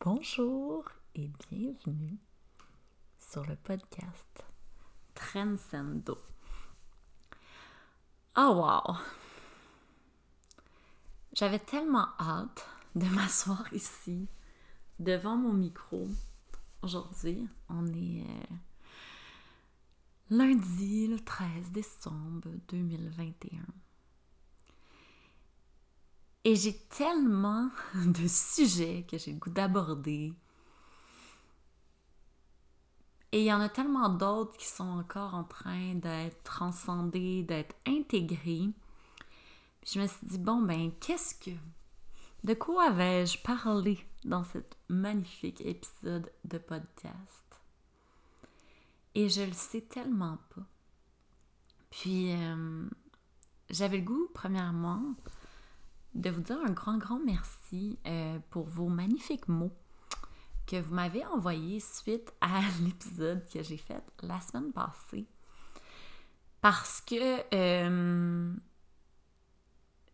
[0.00, 0.84] Bonjour
[1.14, 2.18] et bienvenue
[3.20, 4.44] sur le podcast
[5.14, 6.18] Transcendo.
[8.36, 8.96] Oh wow!
[11.34, 12.66] J'avais tellement hâte
[12.96, 14.26] de m'asseoir ici
[14.98, 16.08] devant mon micro.
[16.82, 18.54] Aujourd'hui, on est euh,
[20.30, 23.60] lundi le 13 décembre 2021.
[26.44, 30.34] Et j'ai tellement de sujets que j'ai le goût d'aborder.
[33.32, 37.74] Et il y en a tellement d'autres qui sont encore en train d'être transcendés, d'être
[37.86, 38.68] intégrés.
[39.86, 41.56] je me suis dit, bon, ben, qu'est-ce que.
[42.44, 47.42] De quoi avais-je parlé dans cet magnifique épisode de podcast?
[49.14, 50.66] Et je le sais tellement pas.
[51.90, 52.86] Puis, euh,
[53.70, 55.14] j'avais le goût, premièrement,
[56.14, 59.72] de vous dire un grand, grand merci euh, pour vos magnifiques mots
[60.66, 65.26] que vous m'avez envoyés suite à l'épisode que j'ai fait la semaine passée.
[66.60, 68.54] Parce que euh,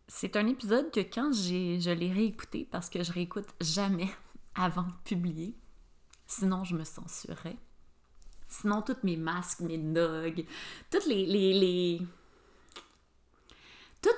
[0.07, 4.09] c'est un épisode que quand j'ai, je l'ai réécouté, parce que je réécoute jamais
[4.55, 5.55] avant de publier,
[6.25, 7.57] sinon je me censurerais.
[8.51, 10.43] Sinon, tous mes masques, mes dogs,
[10.89, 12.01] toutes les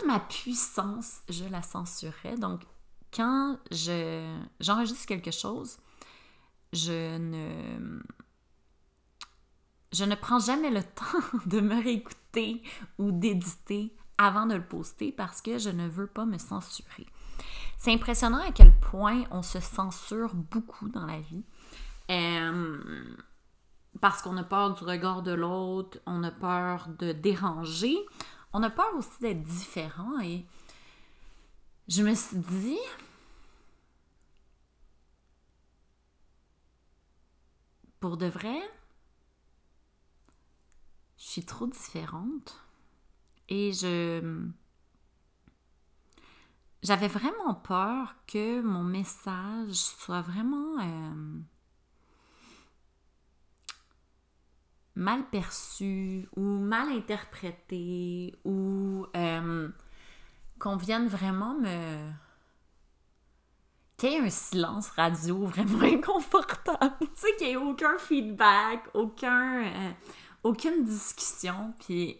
[0.07, 2.35] ma puissance, je la censurais.
[2.37, 2.61] Donc,
[3.13, 5.77] quand je, j'enregistre quelque chose,
[6.73, 8.01] je ne,
[9.91, 12.63] je ne prends jamais le temps de me réécouter
[12.97, 17.07] ou d'éditer avant de le poster parce que je ne veux pas me censurer.
[17.77, 21.43] C'est impressionnant à quel point on se censure beaucoup dans la vie.
[22.11, 23.15] Euh,
[23.99, 27.97] parce qu'on a peur du regard de l'autre, on a peur de déranger,
[28.53, 30.45] on a peur aussi d'être différent et
[31.87, 32.79] je me suis dit,
[37.99, 38.59] pour de vrai,
[41.17, 42.59] je suis trop différente
[43.49, 44.49] et je
[46.83, 51.39] j'avais vraiment peur que mon message soit vraiment euh,
[54.95, 59.69] mal perçu ou mal interprété ou euh,
[60.59, 62.11] qu'on vienne vraiment me...
[63.97, 66.95] qu'il y ait un silence radio vraiment inconfortable.
[66.99, 69.91] tu sais, qu'il n'y ait aucun feedback, aucun, euh,
[70.43, 71.73] aucune discussion.
[71.79, 72.17] Puis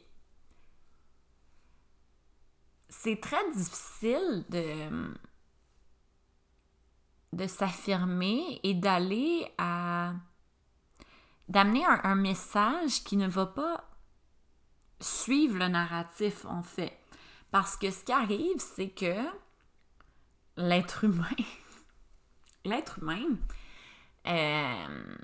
[2.88, 5.14] c'est très difficile de,
[7.34, 10.14] de s'affirmer et d'aller à
[11.52, 13.84] d'amener un, message qui ne va pas
[15.02, 16.98] suivre le narratif, en fait.
[17.52, 19.14] Parce que ce qui arrive, c'est que
[20.56, 21.28] l'être humain,
[22.66, 23.36] l'être humain,
[24.28, 25.16] euh,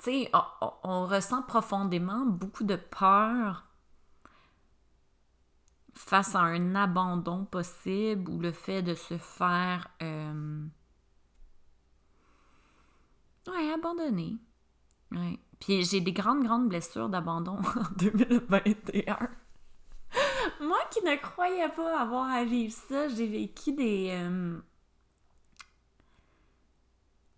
[0.00, 0.32] tu sais,
[0.82, 3.64] on, ressent profondément beaucoup de peur
[5.94, 10.66] face à un abandon possible ou le fait de se faire euh,
[13.48, 14.36] Ouais, abandonné.
[15.12, 15.38] Ouais.
[15.60, 19.18] Puis j'ai des grandes, grandes blessures d'abandon en 2021.
[20.60, 24.10] Moi qui ne croyais pas avoir à vivre ça, j'ai vécu des.
[24.10, 24.58] Euh,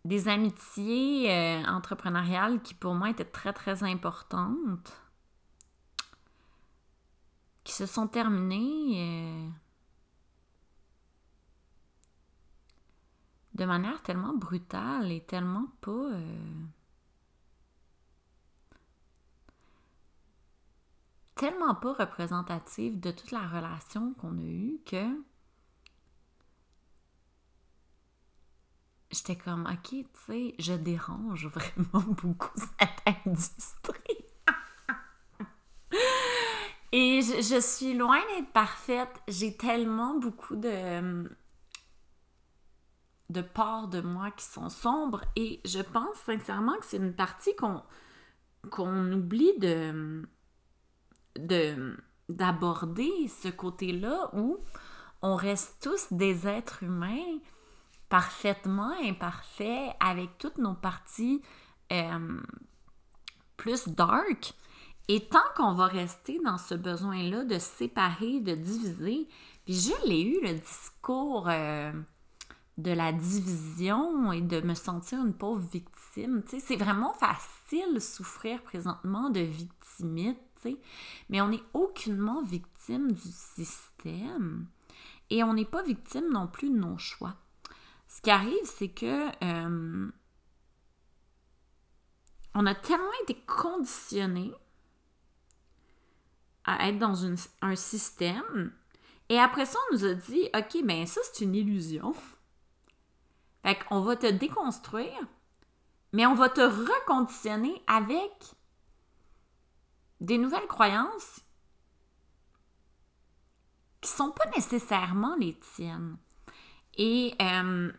[0.05, 4.93] des amitiés euh, entrepreneuriales qui pour moi étaient très, très importantes.
[7.65, 8.95] Qui se sont terminées.
[8.97, 9.49] Euh,
[13.59, 15.91] de manière tellement brutale et tellement pas...
[15.91, 16.65] Euh,
[21.35, 25.23] tellement pas représentative de toute la relation qu'on a eue que
[29.11, 34.25] j'étais comme, ok, tu sais, je dérange vraiment beaucoup cette industrie.
[36.91, 39.21] Et je suis loin d'être parfaite.
[39.29, 41.29] J'ai tellement beaucoup de
[43.31, 47.55] de parts de moi qui sont sombres et je pense sincèrement que c'est une partie
[47.57, 50.27] qu'on oublie de
[52.29, 54.59] d'aborder ce côté-là où
[55.23, 57.39] on reste tous des êtres humains
[58.09, 61.43] parfaitement imparfaits avec toutes nos parties
[61.93, 62.41] euh,
[63.57, 64.55] plus dark.
[65.09, 69.27] Et tant qu'on va rester dans ce besoin-là de séparer, de diviser,
[69.65, 71.93] puis je l'ai eu le discours euh,
[72.79, 76.43] de la division et de me sentir une pauvre victime.
[76.47, 80.39] C'est vraiment facile souffrir présentement de victimite,
[81.29, 84.67] mais on n'est aucunement victime du système
[85.29, 87.35] et on n'est pas victime non plus de nos choix.
[88.07, 90.11] ce qui arrive, c'est que euh,
[92.55, 94.53] on a tellement été conditionné
[96.65, 97.27] à être dans
[97.63, 98.73] un système.
[99.29, 102.15] Et après ça, on nous a dit, OK, ben ça, c'est une illusion.
[103.69, 105.27] Fait qu'on va te déconstruire,
[106.15, 108.33] mais on va te reconditionner avec
[110.21, 111.41] des nouvelles croyances
[114.01, 116.17] qui sont pas nécessairement les tiennes.
[116.97, 117.93] Et euh,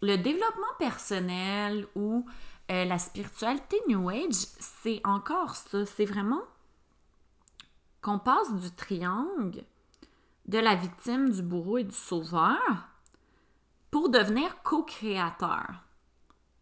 [0.00, 2.24] le développement personnel ou
[2.70, 5.84] euh, la spiritualité New Age, c'est encore ça.
[5.86, 6.44] C'est vraiment
[8.00, 9.64] qu'on passe du triangle
[10.46, 12.92] de la victime, du bourreau et du sauveur
[13.96, 15.72] pour devenir co-créateur.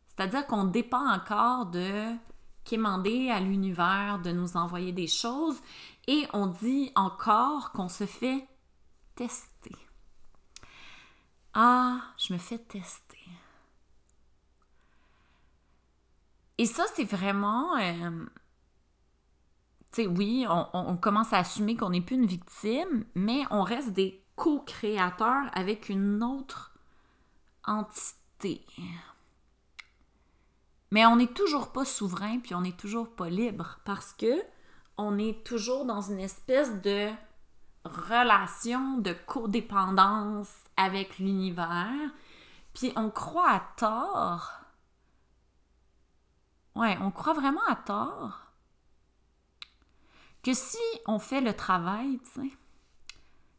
[0.06, 2.14] C'est-à-dire qu'on dépend encore de
[2.62, 5.60] quémander à l'univers de nous envoyer des choses
[6.06, 8.46] et on dit encore qu'on se fait
[9.16, 9.74] tester.
[11.54, 13.18] Ah, je me fais tester.
[16.56, 17.76] Et ça, c'est vraiment...
[17.78, 18.26] Euh,
[19.92, 23.90] tu sais, oui, on, commence à assumer qu'on n'est plus une victime, mais on reste
[23.90, 26.73] des co-créateurs avec une autre
[27.66, 28.64] entité.
[30.90, 34.42] Mais on n'est toujours pas souverain, puis on n'est toujours pas libre, parce que
[34.96, 37.10] on est toujours dans une espèce de
[37.84, 42.10] relation de codépendance avec l'univers,
[42.74, 44.52] puis on croit à tort
[46.76, 48.40] Ouais, on croit vraiment à tort
[50.42, 52.56] que si on fait le travail, tu sais,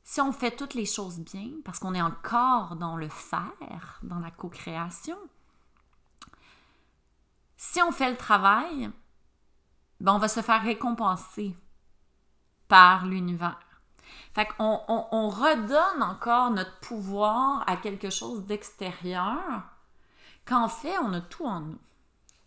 [0.06, 4.20] si on fait toutes les choses bien, parce qu'on est encore dans le faire, dans
[4.20, 5.18] la co-création,
[7.58, 8.92] si on fait le travail,
[10.00, 11.58] ben on va se faire récompenser
[12.68, 13.60] par l'univers.
[14.36, 19.64] Fait qu'on on, redonne encore notre pouvoir à quelque chose d'extérieur,
[20.46, 21.80] qu'en fait, on a tout en nous.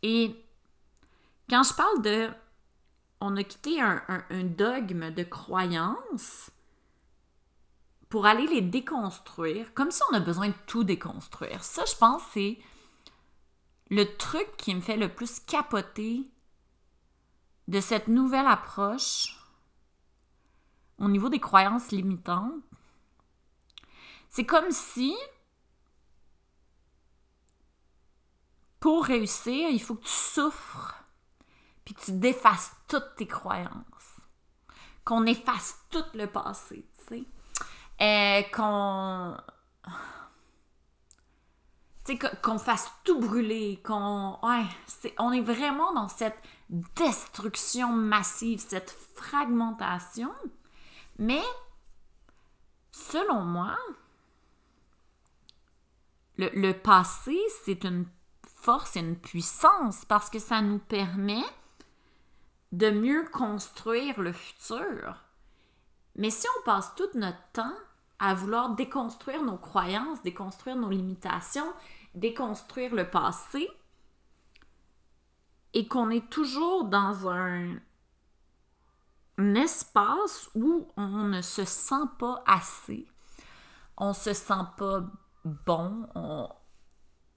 [0.03, 0.45] Et
[1.51, 2.31] quand je parle de
[3.21, 4.13] on a quitté un,
[4.45, 6.53] dogme de croyance
[8.09, 11.63] pour aller les déconstruire, comme si on a besoin de tout déconstruire.
[11.63, 12.59] Ça, je pense, c'est
[13.91, 16.31] le truc qui me fait le plus capoter
[17.69, 19.37] de cette nouvelle approche
[20.99, 22.63] au niveau des croyances limitantes.
[24.31, 25.15] C'est comme si
[28.81, 30.95] pour réussir, il faut que tu souffres
[31.85, 34.21] puis tu défasses toutes tes croyances.
[35.07, 37.25] Qu'on efface tout le passé, tu sais.
[38.01, 39.37] Euh, qu'on.
[42.43, 44.39] Qu'on fasse tout brûler, qu'on.
[44.43, 44.65] Ouais,
[45.19, 46.39] on est vraiment dans cette
[46.71, 50.33] destruction massive, cette fragmentation.
[51.19, 51.43] Mais,
[52.93, 53.77] selon moi,
[56.39, 58.07] le, le passé, c'est une
[58.63, 61.45] force et une puissance parce que ça nous permet
[62.73, 65.17] de mieux construire le futur.
[66.17, 67.77] Mais si on passe tout notre temps
[68.19, 71.73] à vouloir déconstruire nos croyances, déconstruire nos limitations,
[72.15, 73.69] déconstruire le passé,
[75.75, 77.77] et qu'on est toujours dans un,
[79.39, 83.07] espace où on ne se sent pas assez,
[83.97, 85.05] on se sent pas
[85.45, 86.09] bon,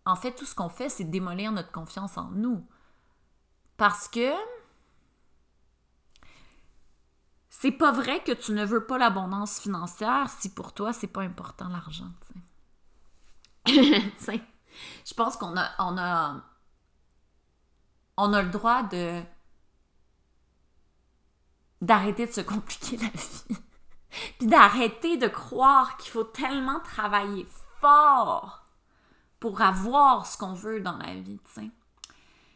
[0.06, 2.66] en fait, tout ce qu'on fait, c'est démolir notre confiance en nous.
[3.78, 4.32] Parce que
[7.54, 11.22] c'est pas vrai que tu ne veux pas l'abondance financière si pour toi, c'est pas
[11.22, 12.10] important l'argent.
[13.68, 16.42] je pense qu'on a, on a,
[18.16, 19.22] on a le droit de
[21.82, 23.58] d'arrêter de se compliquer la vie.
[24.40, 27.46] Puis d'arrêter de croire qu'il faut tellement travailler
[27.82, 28.66] fort
[29.42, 31.72] pour avoir ce qu'on veut dans la vie, tu sais.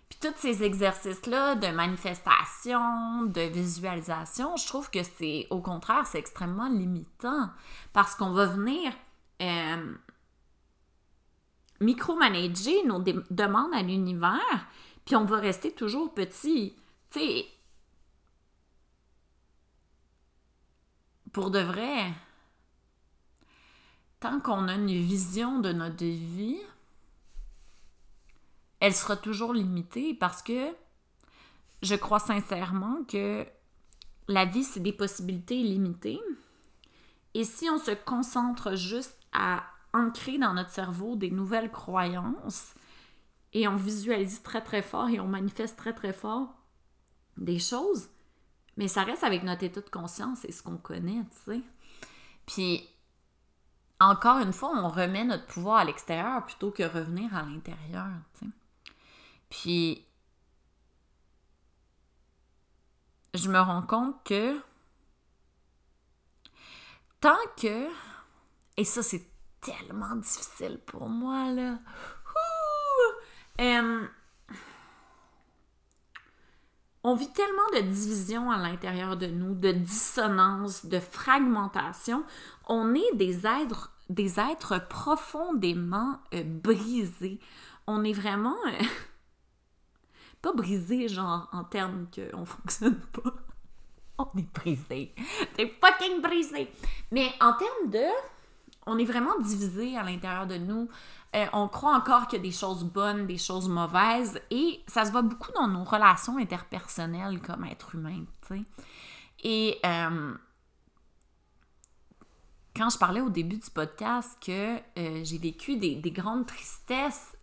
[0.09, 6.19] Puis tous ces exercices-là de manifestation, de visualisation, je trouve que c'est, au contraire, c'est
[6.19, 7.49] extrêmement limitant
[7.91, 8.93] parce qu'on va venir
[9.41, 9.95] euh,
[11.79, 14.67] micromanager nos demandes à l'univers,
[15.05, 16.75] puis on va rester toujours petit.
[17.09, 17.45] Tu sais,
[21.33, 22.13] pour de vrai,
[24.19, 26.61] tant qu'on a une vision de notre vie,
[28.79, 30.75] elle sera toujours limitée parce que
[31.81, 33.45] je crois sincèrement que
[34.27, 36.19] la vie, c'est des possibilités limitées.
[37.33, 39.63] Et si on se concentre juste à
[39.93, 42.73] ancrer dans notre cerveau des nouvelles croyances
[43.53, 46.53] et on visualise très très fort et on manifeste très très fort
[47.37, 48.09] des choses,
[48.77, 51.61] mais ça reste avec notre état de conscience et ce qu'on connaît, tu sais.
[52.45, 52.89] Puis
[53.99, 58.07] encore une fois, on remet notre pouvoir à l'extérieur plutôt que revenir à l'intérieur.
[59.49, 60.05] Puis,
[63.33, 64.59] je me rends compte que
[67.19, 67.87] tant que,
[68.77, 69.29] et ça c'est
[69.61, 71.79] tellement difficile pour moi, là,
[77.07, 82.23] on vit tellement de division à l'intérieur de nous, de dissonance, de fragmentation.
[82.67, 87.39] On est des êtres, des êtres profondément euh, brisés.
[87.85, 88.83] On est vraiment euh,
[90.45, 93.33] pas brisés, genre en termes qu'on fonctionne pas.
[94.19, 95.13] On est brisé.
[95.55, 96.69] C'est fucking brisé.
[97.11, 98.05] Mais en termes de
[98.85, 100.87] on est vraiment divisé à l'intérieur de nous.
[101.35, 105.03] Euh, on croit encore qu'il y a des choses bonnes, des choses mauvaises, et ça
[105.05, 108.23] se voit beaucoup dans nos relations interpersonnelles comme être humain.
[109.43, 110.33] Et euh,
[112.75, 117.35] quand je parlais au début du podcast que euh, j'ai vécu des, grandes tristesses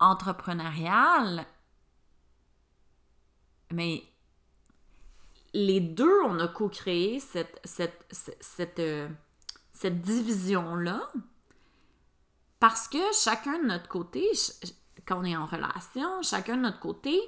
[0.00, 1.46] entrepreneuriales,
[3.72, 4.02] mais
[5.54, 7.44] les deux, on a co-créé euh,
[9.72, 11.08] cette, division-là
[12.60, 14.28] parce que chacun de notre côté,
[15.06, 17.20] quand on est en relation, chacun de notre côté,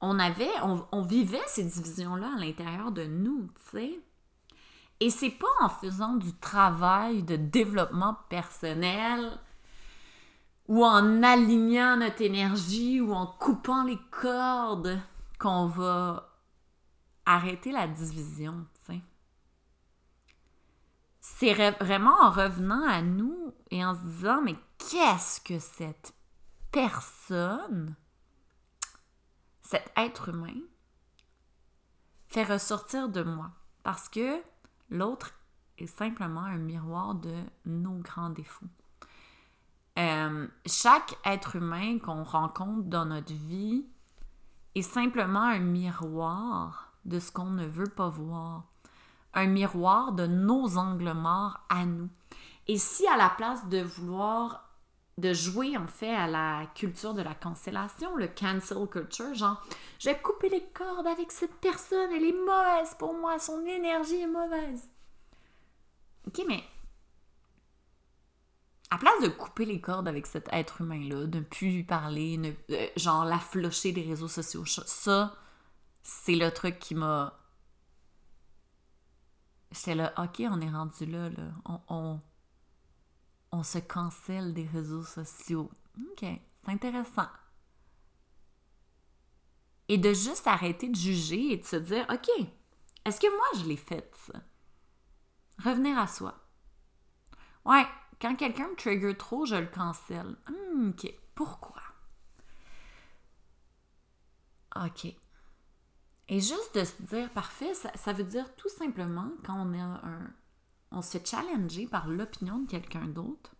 [0.00, 4.00] on avait, on, vivait ces divisions-là à l'intérieur de nous, tu sais.
[4.98, 9.38] Et c'est pas en faisant du travail de développement personnel
[10.68, 15.00] ou en alignant notre énergie ou en coupant les cordes
[15.38, 16.28] qu'on va
[17.26, 18.66] arrêter la division,
[21.20, 26.14] C'est vraiment en revenant à nous et en se disant, mais qu'est-ce que cette
[26.72, 27.94] personne,
[29.60, 30.60] cet être humain,
[32.26, 33.50] fait ressortir de moi?
[33.82, 34.42] Parce que
[34.90, 35.34] l'autre
[35.78, 37.34] est simplement un miroir de
[37.66, 38.66] nos grands défauts.
[39.98, 43.84] Euh, chaque être humain qu'on rencontre dans notre vie
[44.74, 48.64] est simplement un miroir de ce qu'on ne veut pas voir.
[49.34, 52.08] Un miroir de nos angles morts à nous.
[52.68, 54.68] Et si à la place de vouloir
[55.18, 59.62] de jouer en fait à la culture de la cancellation, le cancel culture, genre
[59.98, 64.26] j'ai coupé les cordes avec cette personne, elle est mauvaise pour moi, son énergie est
[64.26, 64.88] mauvaise.
[66.26, 66.62] Ok, mais
[68.92, 72.36] à place de couper les cordes avec cet être humain-là, de ne plus lui parler,
[72.36, 75.34] ne, euh, genre la des réseaux sociaux, ça,
[76.02, 77.38] c'est le truc qui m'a.
[79.70, 81.78] J'étais là, ok, on est rendu là, là.
[81.88, 82.20] On,
[83.50, 85.70] on, se cancelle des réseaux sociaux.
[86.10, 87.28] Ok, c'est intéressant.
[89.88, 92.28] Et de juste arrêter de juger et de se dire, ok,
[93.06, 94.42] est-ce que moi je l'ai fait, ça?
[95.64, 96.34] Revenir à soi.
[97.64, 97.86] Ouais,
[98.22, 100.36] quand quelqu'un me trigger trop, je le cancelle.
[100.48, 101.12] Hmm, ok.
[101.34, 101.82] Pourquoi?
[104.76, 105.06] Ok.
[106.28, 110.32] Et juste de se dire, parfait, ça, veut dire tout simplement quand on, est un,
[110.92, 113.54] on se fait challenger par l'opinion de quelqu'un d'autre,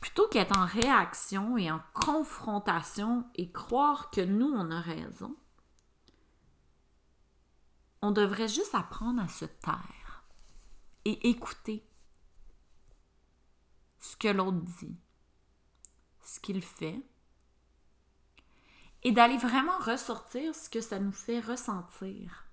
[0.00, 5.36] plutôt qu'être en réaction et en confrontation et croire que nous, on a raison,
[8.00, 10.24] on devrait juste apprendre à se taire
[11.04, 11.86] et écouter
[14.00, 14.98] ce que l'autre dit,
[16.22, 17.02] ce qu'il fait,
[19.02, 22.46] et d'aller vraiment ressortir ce que ça nous fait ressentir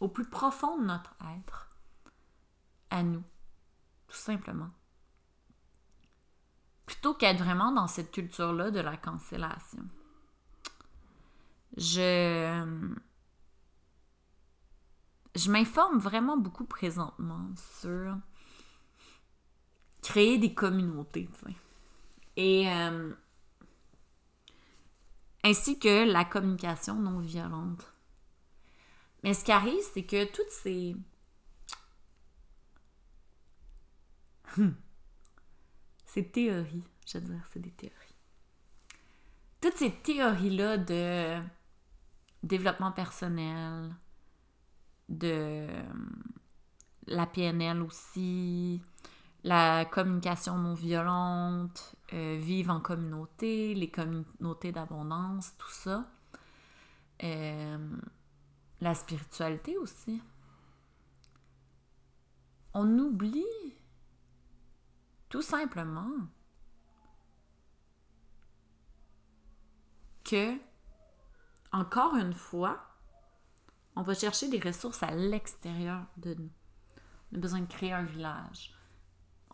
[0.00, 1.70] au plus profond de notre être,
[2.90, 3.24] à nous,
[4.08, 4.70] tout simplement.
[6.84, 9.88] Plutôt qu'être vraiment dans cette culture-là de la cancellation.
[11.76, 12.94] Je,
[15.34, 17.50] je m'informe vraiment beaucoup présentement
[17.80, 18.16] sur
[20.06, 21.28] créer des communautés.
[22.36, 23.12] Et euh,
[25.42, 27.92] ainsi que la communication non violente.
[29.24, 30.96] Mais ce qui arrive, c'est que toutes ces.
[36.06, 38.14] Ces théories, je veux dire, c'est des théories.
[39.60, 41.42] Toutes ces théories-là de
[42.42, 43.94] développement personnel,
[45.10, 45.66] de
[47.06, 48.80] la PNL aussi,
[49.46, 56.04] la communication non violente, euh, vivre en communauté, les communautés d'abondance, tout ça.
[57.22, 57.96] Euh,
[58.80, 60.20] la spiritualité aussi.
[62.74, 63.44] On oublie
[65.28, 66.10] tout simplement
[70.24, 70.58] que,
[71.70, 72.84] encore une fois,
[73.94, 76.50] on va chercher des ressources à l'extérieur de nous.
[77.30, 78.75] On a besoin de créer un village.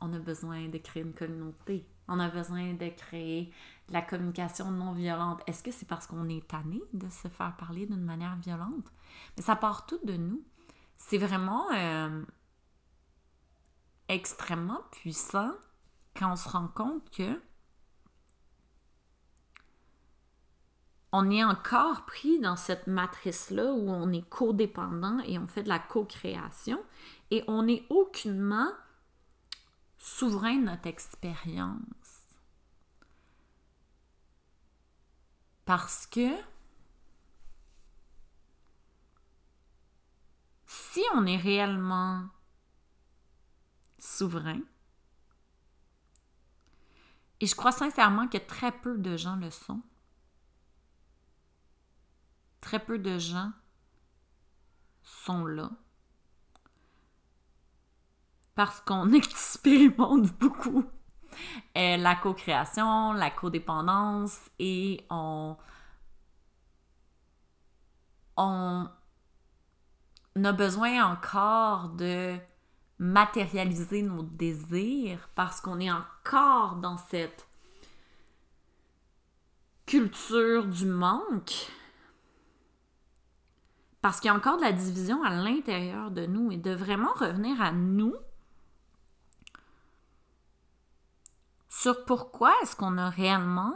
[0.05, 1.87] On a besoin de créer une communauté.
[2.09, 3.53] On a besoin de créer
[3.89, 5.41] la communication non violente.
[5.47, 8.93] Est-ce que c'est parce qu'on est tanné de se faire parler d'une manière violente?
[9.37, 10.43] Mais ça part tout de nous.
[10.97, 12.25] C'est vraiment euh,
[14.09, 15.53] extrêmement puissant
[16.17, 17.41] quand on se rend compte que
[21.13, 25.69] on est encore pris dans cette matrice-là où on est codépendant et on fait de
[25.69, 26.83] la co-création
[27.31, 28.71] et on n'est aucunement
[30.03, 32.27] souverain de notre expérience.
[35.65, 36.37] Parce que
[40.67, 42.29] si on est réellement
[44.01, 44.61] souverain,
[47.39, 49.83] et je crois sincèrement que très peu de gens le sont,
[52.61, 53.53] très peu de gens
[55.05, 55.71] sont là.
[58.55, 60.85] Parce qu'on expérimente beaucoup.
[61.77, 65.57] Euh, la co-création, la codépendance et on,
[68.37, 68.87] on
[70.45, 72.37] a besoin encore de
[72.99, 77.49] matérialiser nos désirs parce qu'on est encore dans cette
[79.87, 81.71] culture du manque.
[84.01, 87.13] Parce qu'il y a encore de la division à l'intérieur de nous et de vraiment
[87.15, 88.15] revenir à nous
[91.83, 93.75] sur pourquoi est-ce qu'on a réellement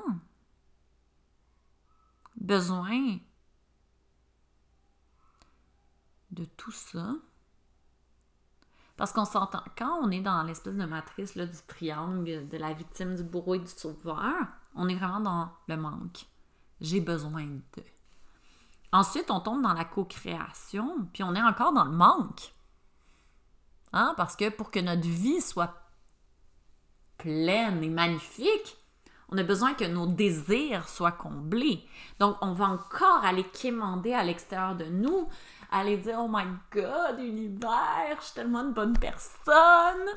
[2.36, 3.18] besoin
[6.30, 7.16] de tout ça?
[8.96, 12.74] Parce qu'on s'entend, quand on est dans l'espèce de matrice là, du triangle de la
[12.74, 14.36] victime, du bourreau et du sauveur,
[14.76, 16.26] on est vraiment dans le manque.
[16.80, 17.82] J'ai besoin de.
[18.92, 22.54] Ensuite, on tombe dans la co-création, puis on est encore dans le manque.
[23.92, 24.14] Hein?
[24.16, 25.85] Parce que pour que notre vie soit
[27.18, 28.76] pleine et magnifique,
[29.28, 31.84] on a besoin que nos désirs soient comblés.
[32.20, 35.28] Donc, on va encore aller quémander à l'extérieur de nous,
[35.70, 40.08] aller dire Oh my God, univers, je suis tellement une bonne personne.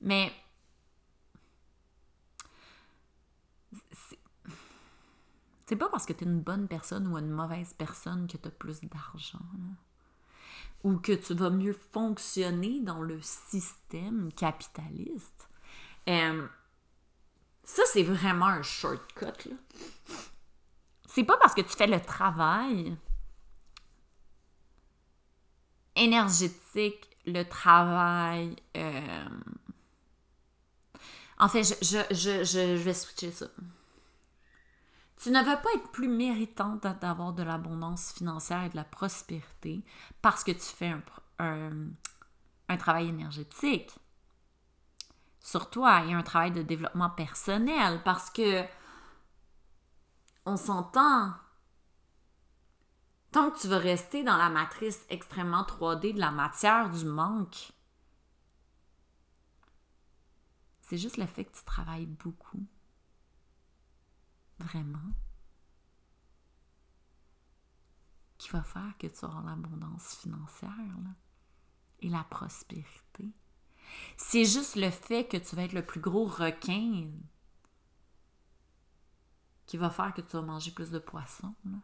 [0.00, 0.32] Mais
[5.68, 8.48] C'est pas parce que tu es une bonne personne ou une mauvaise personne que tu
[8.48, 9.38] as plus d'argent.
[10.84, 15.48] Ou que tu vas mieux fonctionner dans le système capitaliste.
[16.08, 16.46] Euh,
[17.64, 19.50] ça, c'est vraiment un shortcut.
[21.06, 22.96] C'est pas parce que tu fais le travail
[25.96, 28.56] énergétique, le travail.
[28.76, 29.28] Euh,
[31.38, 33.46] en fait, je, je, je vais switcher ça.
[35.18, 39.84] Tu ne vas pas être plus méritante d'avoir de l'abondance financière et de la prospérité
[40.22, 40.94] parce que tu fais
[41.40, 43.98] un, travail énergétique.
[45.40, 48.64] Sur toi, a un travail de développement personnel parce que
[50.46, 51.34] on s'entend.
[53.32, 57.72] Tant que tu veux rester dans la matrice extrêmement 3D de la matière du manque,
[60.80, 62.64] c'est juste le fait que tu travailles beaucoup
[64.58, 65.12] vraiment,
[68.38, 70.72] qui va faire que tu auras l'abondance financière
[72.00, 73.32] et la prospérité.
[74.16, 77.10] C'est juste le fait que tu vas être le plus gros requin
[79.66, 81.54] qui va faire que tu vas manger plus de poissons.
[81.64, 81.78] Là.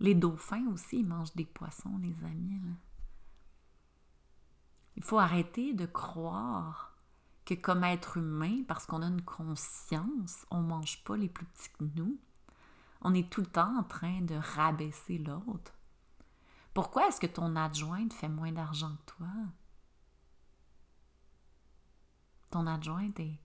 [0.00, 2.60] les dauphins aussi, ils mangent des poissons, les amis.
[4.96, 6.93] Il faut arrêter de croire
[7.44, 11.44] que comme être humain, parce qu'on a une conscience, on ne mange pas les plus
[11.46, 12.18] petits que nous.
[13.02, 15.72] On est tout le temps en train de rabaisser l'autre.
[16.72, 19.28] Pourquoi est-ce que ton adjointe fait moins d'argent que toi?
[22.50, 23.38] Ton adjointe est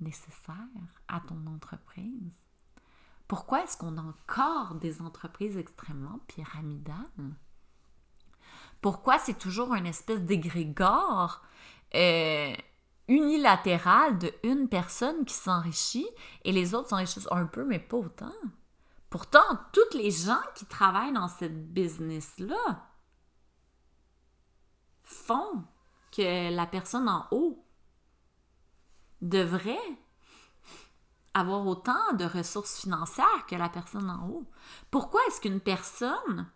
[0.00, 0.56] nécessaire
[1.08, 2.32] à ton entreprise.
[3.26, 7.36] Pourquoi est-ce qu'on a encore des entreprises extrêmement pyramidales?
[8.82, 11.42] Pourquoi c'est toujours une espèce d'égrégore
[11.94, 12.54] euh,
[13.12, 16.08] unilatérale de une personne qui s'enrichit
[16.44, 18.32] et les autres s'enrichissent un peu, mais pas autant.
[19.10, 22.88] Pourtant, toutes les gens qui travaillent dans cette business-là
[25.02, 25.64] font
[26.10, 27.62] que la personne en haut
[29.20, 29.76] devrait
[31.34, 34.50] avoir autant de ressources financières que la personne en haut.
[34.90, 36.50] Pourquoi est-ce qu'une personne,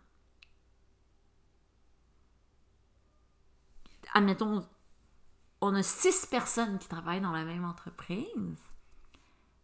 [4.13, 4.67] admettons,
[5.61, 8.59] on a six personnes qui travaillent dans la même entreprise.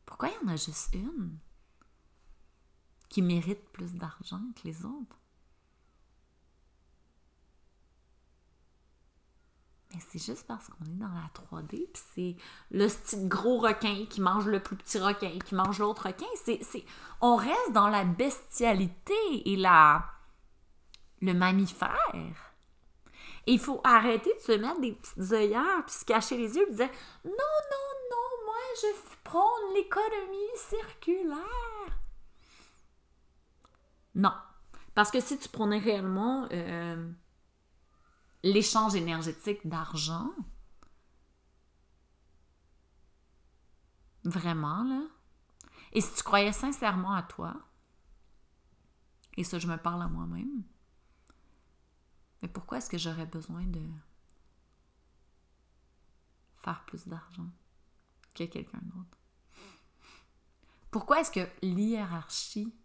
[0.05, 1.37] Pourquoi il y en a juste une
[3.09, 5.19] qui méritent plus d'argent que les autres?
[9.93, 12.35] Mais c'est juste parce qu'on est dans la 3D, puis c'est
[12.71, 16.25] le style gros requin qui mange le plus petit requin, qui mange l'autre requin.
[16.43, 16.59] C'est,
[17.21, 19.13] On reste dans la bestialité
[19.45, 20.03] et la...
[21.21, 22.52] le mammifère.
[23.45, 26.75] Il faut arrêter de se mettre des petites œillères, puis se cacher les yeux, puis
[26.75, 26.89] dire
[27.25, 28.87] «Non, non, non, moi, je
[29.23, 31.99] prône l'économie circulaire.»
[34.15, 34.33] Non.
[34.95, 36.47] Parce que si tu prenais réellement...
[36.51, 37.11] Euh,
[38.43, 40.31] l'échange énergétique d'argent.
[44.25, 45.01] Vraiment, là.
[45.93, 47.55] Et si tu croyais sincèrement à toi,
[49.37, 50.63] et ça, je me parle à moi-même,
[52.43, 53.81] mais pourquoi est-ce que j'aurais besoin de
[56.57, 57.49] faire plus d'argent
[58.35, 59.17] que quelqu'un d'autre?
[60.91, 62.75] Pourquoi est-ce que l'hierarchie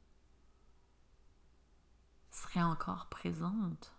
[2.31, 3.93] serait encore présente?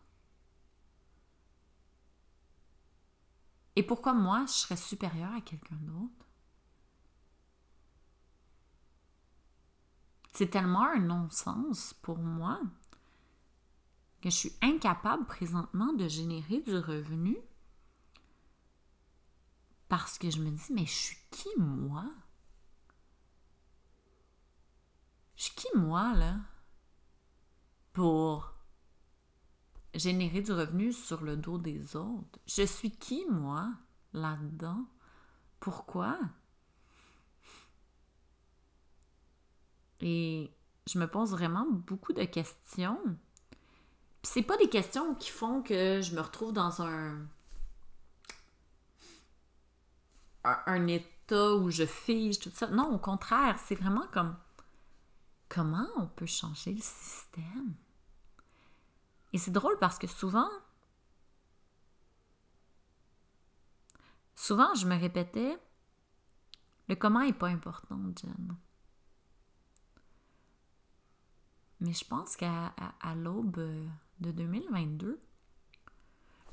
[3.75, 6.25] Et pourquoi moi, je serais supérieure à quelqu'un d'autre?
[10.33, 12.61] C'est tellement un non-sens pour moi
[14.21, 17.37] que je suis incapable présentement de générer du revenu
[19.87, 22.05] parce que je me dis, mais je suis qui moi?
[25.35, 26.37] Je suis qui moi, là?
[27.93, 28.53] Pour
[29.95, 32.39] générer du revenu sur le dos des autres?
[32.45, 33.71] Je suis qui, moi,
[34.13, 34.85] là-dedans?
[35.59, 36.19] Pourquoi?
[40.01, 40.53] Et
[40.87, 42.99] je me pose vraiment beaucoup de questions.
[44.23, 47.25] C'est pas des questions qui font que je me retrouve dans un,
[50.43, 52.67] un, état où je fige tout ça.
[52.67, 54.35] Non, au contraire, c'est vraiment comme
[55.47, 57.73] comment on peut changer le système?
[59.33, 60.49] Et c'est drôle parce que souvent,
[64.35, 65.57] souvent je me répétais,
[66.87, 68.55] le comment n'est pas important, Jen.
[71.81, 72.73] Mais je pense qu'à
[73.15, 73.59] l'aube
[74.19, 75.21] de 2022,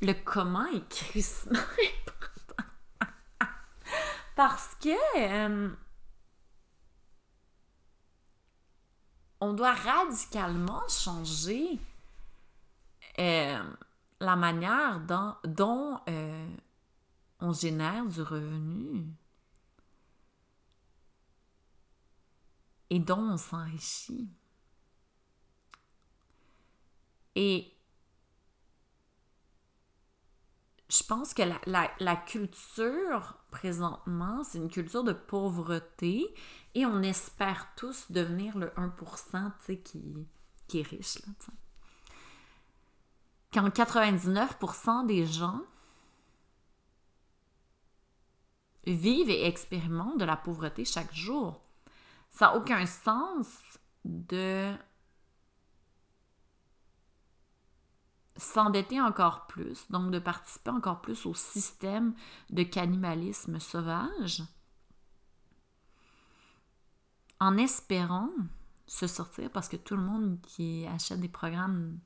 [0.02, 1.58] le comment est crissement
[2.06, 2.64] important.
[4.36, 5.74] Parce que euh,
[9.40, 11.78] on doit radicalement changer
[13.18, 13.62] euh,
[14.20, 15.00] la manière
[15.44, 16.48] dont, euh,
[17.40, 19.06] on génère du revenu
[22.90, 24.28] et dont on s'enrichit.
[27.36, 27.72] Et
[30.88, 36.34] je pense que la, culture présentement, c'est une culture de pauvreté
[36.74, 39.52] et on espère tous devenir le 1%
[39.84, 40.26] qui,
[40.66, 41.18] qui est riche.
[41.26, 41.32] Là,
[43.52, 45.60] quand 99% des gens
[48.86, 51.60] vivent et expérimentent de la pauvreté chaque jour.
[52.30, 53.46] Ça n'a aucun sens
[54.04, 54.72] de
[58.36, 62.14] s'endetter encore plus, donc de participer encore plus au système
[62.50, 64.42] de cannibalisme sauvage,
[67.40, 68.30] en espérant
[68.86, 71.98] se sortir, parce que tout le monde qui achète des programmes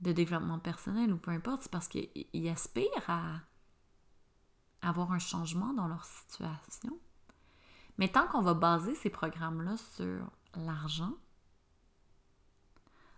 [0.00, 3.40] de développement personnel ou peu importe, c'est parce qu'ils aspirent à
[4.82, 6.98] avoir un changement dans leur situation.
[7.96, 11.12] Mais tant qu'on va baser ces programmes-là sur l'argent,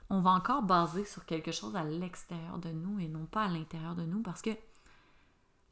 [0.08, 3.48] on va encore baser sur quelque chose à l'extérieur de nous et non pas à
[3.48, 4.56] l'intérieur de nous parce que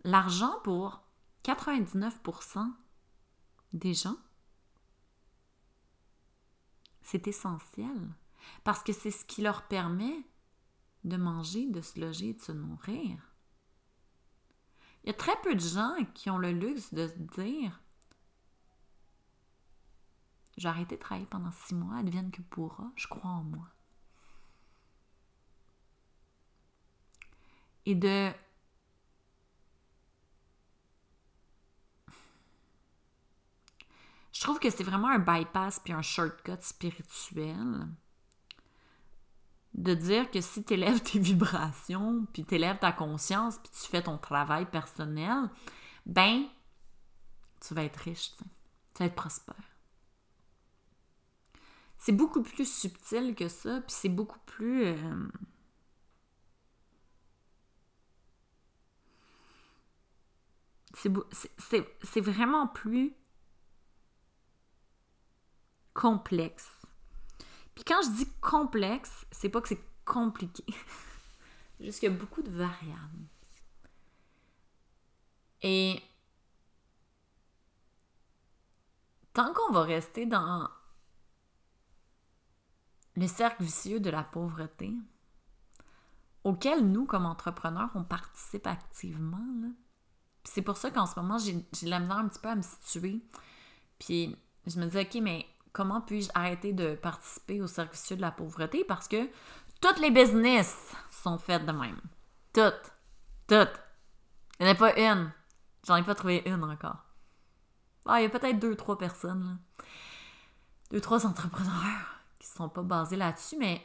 [0.02, 1.02] l'argent pour
[1.44, 2.72] 99%
[3.72, 4.16] des gens,
[7.02, 8.08] c'est essentiel
[8.64, 10.16] parce que c'est ce qui leur permet
[11.04, 13.30] de manger, de se loger, de se nourrir.
[15.02, 17.80] Il y a très peu de gens qui ont le luxe de se dire
[20.56, 23.73] J'ai arrêté de travailler pendant six mois, advienne que pourra, je crois en moi.
[27.86, 28.32] Et de
[34.32, 37.86] Je trouve que c'est vraiment un bypass puis un shortcut spirituel
[39.74, 43.88] de dire que si tu élèves tes vibrations, puis tu élèves ta conscience, puis tu
[43.88, 45.48] fais ton travail personnel,
[46.04, 46.44] ben,
[47.66, 49.54] tu vas être riche, tu vas être prospère.
[51.98, 54.84] C'est beaucoup plus subtil que ça, puis c'est beaucoup plus...
[54.84, 55.28] Euh,
[60.94, 63.14] c'est vraiment plus
[65.92, 66.70] complexe.
[67.74, 70.64] Puis quand je dis complexe, c'est pas que c'est compliqué.
[71.80, 73.26] Juste qu'il y a beaucoup de variables.
[75.62, 76.02] Et
[79.32, 80.68] tant qu'on va rester dans
[83.16, 84.94] le cercle vicieux de la pauvreté,
[86.44, 89.74] auquel nous, comme entrepreneurs, on participe activement,
[90.44, 93.20] c'est pour ça qu'en ce moment, j'ai la un petit peu à me situer.
[93.98, 98.20] Puis je me dis, OK, mais comment puis-je arrêter de participer au cercle vicieux de
[98.20, 98.84] la pauvreté?
[98.84, 99.28] Parce que
[99.80, 102.00] toutes les business sont faites de même.
[102.52, 102.92] Toutes.
[103.46, 103.80] Toutes.
[104.60, 105.32] Il n'y en a pas une.
[105.86, 107.04] J'en ai pas trouvé une encore.
[108.06, 109.84] Ah, il y a peut-être deux, trois personnes, là.
[110.90, 113.84] Deux, trois entrepreneurs qui ne sont pas basés là-dessus, mais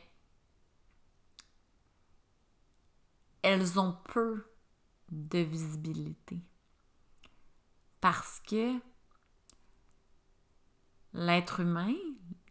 [3.41, 4.45] elles ont peu
[5.09, 6.41] de visibilité.
[8.01, 8.79] Parce que
[11.13, 11.93] l'être humain,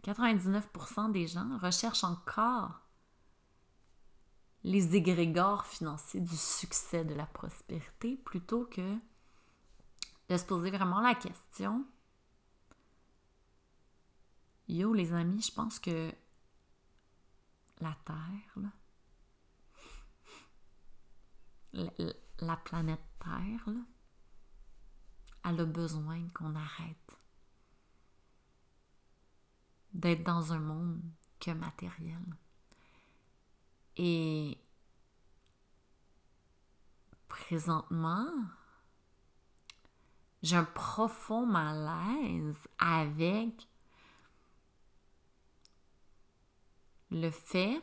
[0.05, 2.81] 99% des gens recherchent encore
[4.65, 8.97] les égrégores financiers du succès, de la prospérité, plutôt que
[10.29, 11.87] de se poser vraiment la question.
[14.69, 16.13] Yo, les amis, je pense que
[17.81, 18.59] la Terre,
[22.41, 23.69] la, planète Terre,
[25.49, 27.19] elle a besoin qu'on arrête
[29.93, 31.01] d'être dans un monde
[31.41, 32.23] que matériel.
[33.97, 34.59] Et
[37.29, 38.29] présentement,
[40.43, 43.69] j'ai un profond malaise avec
[47.11, 47.83] le fait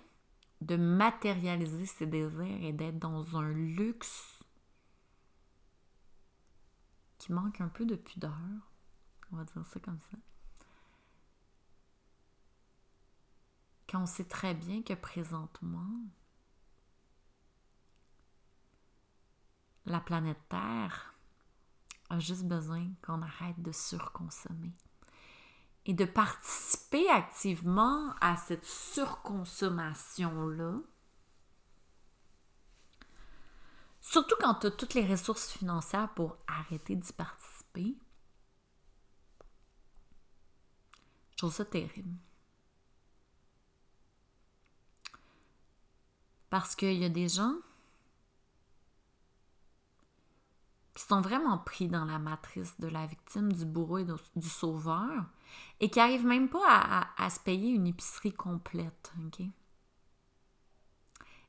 [0.62, 4.35] de matérialiser ses désirs et d'être dans un luxe
[7.32, 8.38] manque un peu de pudeur.
[9.32, 10.18] On va dire ça comme ça.
[13.90, 15.90] Quand on sait très bien que présentement,
[19.86, 21.16] la planète Terre
[22.10, 24.74] a juste besoin qu'on arrête de surconsommer
[25.86, 30.80] et de participer activement à cette surconsommation-là.
[34.08, 37.98] Surtout quand tu as toutes les ressources financières pour arrêter d'y participer.
[41.32, 42.16] Je trouve ça terrible.
[46.52, 47.56] Parce qu'il y a des gens
[50.94, 55.26] qui sont vraiment pris dans la matrice de la victime, du bourreau et du sauveur,
[55.80, 59.12] et qui n'arrivent même pas à, se payer une épicerie complète.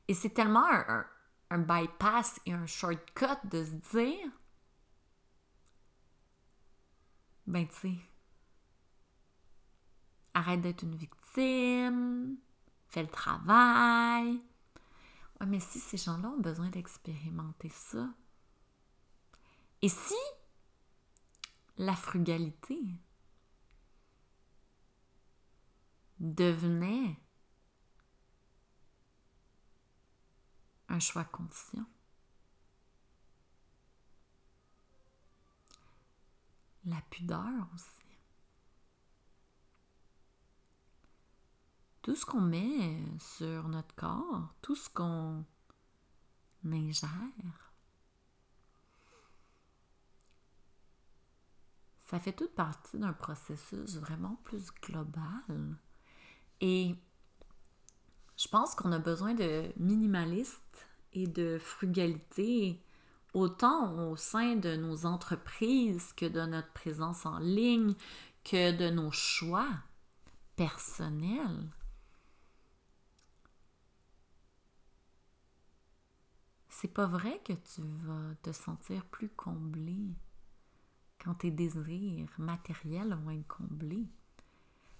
[0.07, 1.05] Et c'est tellement un,
[1.55, 4.31] bypass et un shortcut de se dire,
[7.45, 7.97] ben tu sais,
[10.33, 12.37] arrête d'être une victime,
[12.87, 14.41] fais le travail.
[15.39, 18.09] Ouais, mais si ces gens-là ont besoin d'expérimenter ça,
[19.81, 20.15] et si
[21.77, 22.79] la frugalité
[26.19, 27.17] devenait
[30.89, 31.85] un choix conscient?
[36.85, 37.87] La pudeur aussi.
[42.01, 45.43] Tout ce qu'on met sur notre corps, tout ce qu'on
[46.63, 47.73] ingère,
[52.05, 55.77] ça fait toute partie d'un processus vraiment plus global.
[56.61, 56.95] Et
[58.37, 62.79] je pense qu'on a besoin de minimaliste et de frugalité
[63.33, 67.93] autant au sein de nos entreprises que de notre présence en ligne,
[68.43, 69.69] que de nos choix
[70.55, 71.69] personnels.
[76.69, 80.15] C'est pas vrai que tu vas te sentir plus comblé
[81.23, 84.07] quand tes désirs matériels vont être comblés.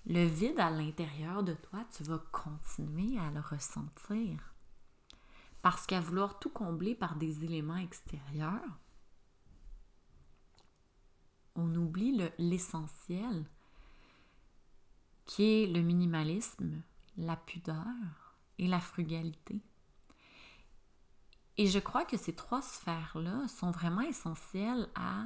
[0.10, 4.54] Le vide à l'intérieur de toi, tu vas continuer à le ressentir.
[5.62, 8.80] Parce qu'à vouloir tout combler par des éléments extérieurs,
[11.56, 13.46] on oublie l'essentiel
[15.26, 16.82] qui est le minimalisme,
[17.18, 19.60] la pudeur et la frugalité.
[21.58, 25.26] Et je crois que ces trois sphères-là sont vraiment essentielles à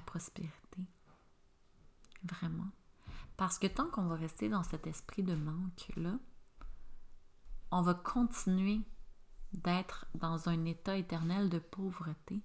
[0.00, 0.80] la prospérité.
[2.24, 2.70] Vraiment.
[3.36, 6.18] Parce que tant qu'on va rester dans cet esprit de manque-là,
[7.70, 8.80] on va continuer
[9.52, 12.40] d'être dans un état éternel de pauvreté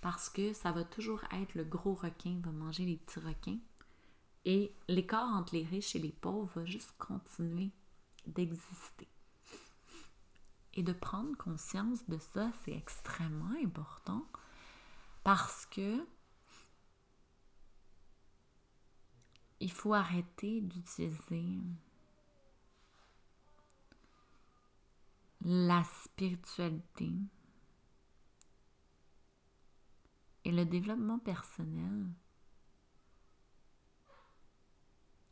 [0.00, 3.58] Parce que ça va toujours être le gros requin va manger les petits requins.
[4.44, 7.70] Et l'écart entre les riches et les pauvres va juste continuer
[8.26, 9.08] d'exister.
[10.74, 14.26] Et de prendre conscience de ça, c'est extrêmement important
[15.22, 16.04] parce que
[19.62, 21.46] il faut arrêter d'utiliser
[25.42, 27.12] la spiritualité
[30.44, 32.08] et le développement personnel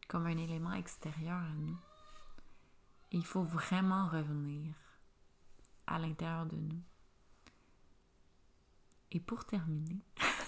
[0.07, 1.79] comme un élément extérieur à nous.
[3.11, 4.77] il faut vraiment revenir
[5.89, 6.83] à l'intérieur de nous.
[9.11, 10.05] Et pour terminer,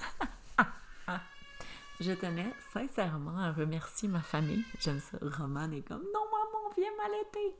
[2.02, 4.64] je tenais sincèrement à remercier ma famille.
[4.80, 5.18] J'aime ça.
[5.22, 7.56] Roman est comme Non, maman, viens m'allaiter.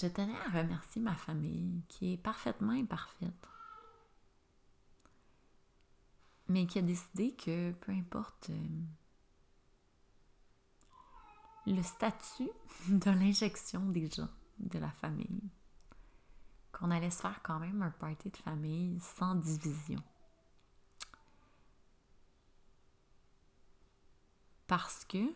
[0.00, 3.48] Je tenais à remercier ma famille qui est parfaitement imparfaite.
[6.48, 8.82] Mais qui a décidé que peu importe euh,
[11.66, 12.50] le statut
[12.88, 15.50] de l'injection des gens de la famille,
[16.72, 20.02] qu'on allait se faire quand même un party de famille sans division.
[24.72, 25.34] Parce que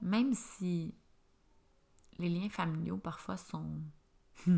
[0.00, 0.94] même si
[2.16, 3.82] les liens familiaux parfois sont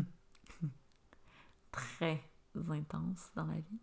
[1.73, 2.23] très
[2.55, 3.81] intenses dans la vie,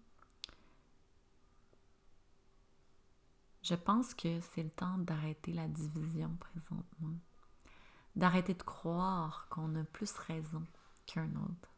[3.64, 7.18] je pense que c'est le temps d'arrêter la division présentement,
[8.16, 10.64] d'arrêter de croire qu'on a plus raison
[11.04, 11.69] qu'un autre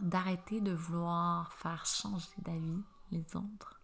[0.00, 3.80] d'arrêter de vouloir faire changer d'avis les autres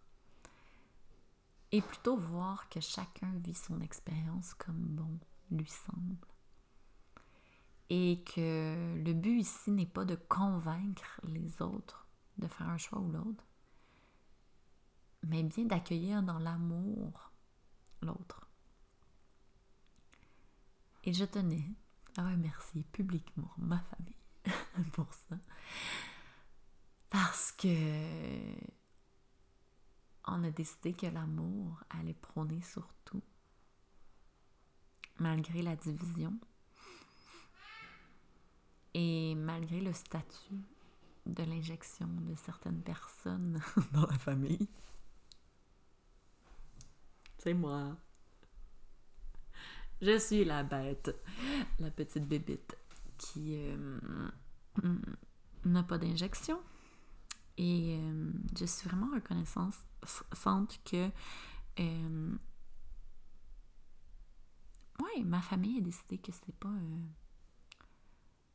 [1.71, 5.19] et plutôt voir que chacun vit son expérience comme bon
[5.51, 6.27] lui semble.
[7.89, 12.99] Et que le but ici n'est pas de convaincre les autres de faire un choix
[12.99, 13.43] ou l'autre,
[15.23, 17.31] mais bien d'accueillir dans l'amour
[18.01, 18.47] l'autre.
[21.03, 21.65] Et je tenais
[22.17, 24.20] à remercier publiquement ma famille
[24.93, 25.35] pour ça.
[27.09, 28.71] Parce que
[30.27, 33.23] on a décidé que l'amour allait prôner sur tout,
[35.19, 36.33] malgré la division
[38.93, 40.61] et malgré le statut
[41.25, 43.61] de l'injection de certaines personnes
[43.93, 44.67] dans la famille.
[47.37, 47.97] C'est moi.
[50.01, 51.15] Je suis la bête,
[51.79, 52.75] la petite bébite
[53.21, 53.99] qui euh,
[55.65, 56.59] n'a pas d'injection.
[57.57, 59.75] Et euh, je suis vraiment reconnaissante
[60.85, 61.09] que
[61.79, 62.37] euh,
[64.99, 66.97] ouais, ma famille a décidé que c'était pas euh,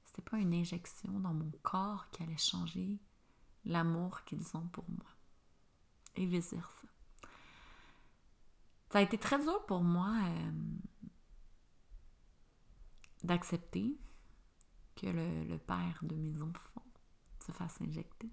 [0.04, 2.98] c'était pas une injection dans mon corps qui allait changer
[3.64, 5.06] l'amour qu'ils ont pour moi.
[6.16, 6.86] Et vice versa.
[8.90, 10.16] Ça a été très dur pour moi
[13.22, 13.98] d'accepter
[14.96, 16.84] que le, père de mes enfants
[17.44, 18.30] se fasse injecter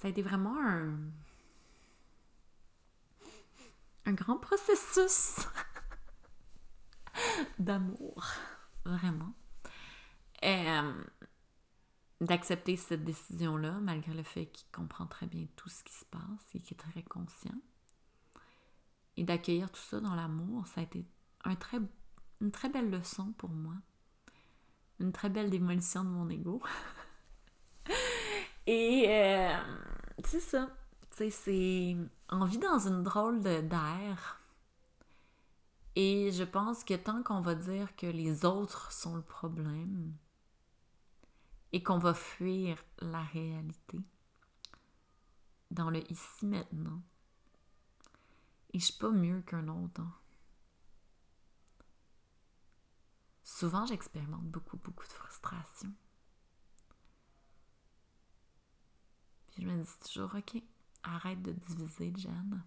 [0.00, 0.98] ça a été vraiment un,
[4.12, 5.46] grand processus
[7.58, 8.26] d'amour,
[8.84, 9.34] vraiment.
[10.42, 10.92] Et euh,
[12.20, 16.54] d'accepter cette décision-là, malgré le fait qu'il comprend très bien tout ce qui se passe
[16.54, 17.60] et qu'il est très conscient.
[19.18, 21.04] Et d'accueillir tout ça dans l'amour, ça a été
[21.44, 23.74] une très belle leçon pour moi.
[25.00, 26.62] Une très belle démolition de mon ego.
[28.66, 29.56] Et euh,
[30.24, 30.68] c'est ça.
[31.10, 31.96] C'est.
[32.30, 34.40] On vit dans une drôle d'air.
[35.96, 40.14] Et je pense que tant qu'on va dire que les autres sont le problème
[41.72, 44.00] et qu'on va fuir la réalité
[45.70, 47.02] dans le ici maintenant,
[48.72, 50.00] et je suis pas mieux qu'un autre.
[50.00, 50.12] Hein.
[53.50, 55.92] Souvent, j'expérimente beaucoup, beaucoup de frustration.
[59.58, 60.62] je me dis toujours, OK,
[61.02, 62.64] arrête de diviser, Jeanne.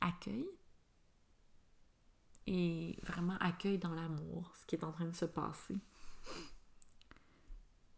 [0.00, 0.48] Accueille.
[2.46, 5.80] Et vraiment accueille dans l'amour ce qui est en train de se passer.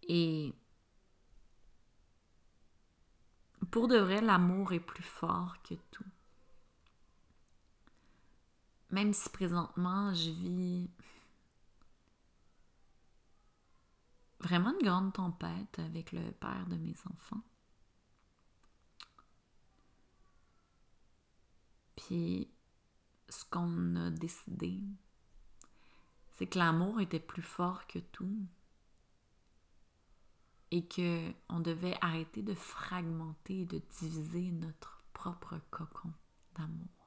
[0.05, 0.55] Et
[3.71, 6.07] pour de vrai, l'amour est plus fort que tout.
[8.91, 10.91] Même si présentement je vis
[14.41, 17.43] vraiment une grande tempête avec le père de mes enfants.
[21.97, 22.51] Puis
[23.29, 24.81] ce qu'on a décidé,
[26.33, 28.47] c'est que l'amour était plus fort que tout
[30.71, 36.13] et que on devait arrêter de fragmenter, de diviser notre propre cocon
[36.57, 37.00] d'amour.